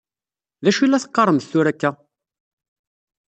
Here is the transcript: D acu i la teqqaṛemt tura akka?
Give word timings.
D 0.63 0.65
acu 0.69 0.81
i 0.83 0.87
la 0.87 1.03
teqqaṛemt 1.03 1.47
tura 1.51 1.69
akka? 1.71 1.89